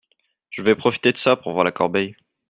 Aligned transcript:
Je 0.49 0.63
vais 0.63 0.73
profiter 0.75 1.11
de 1.13 1.19
ça 1.19 1.35
pour 1.35 1.51
voir 1.51 1.63
la 1.63 1.71
corbeille… 1.71 2.15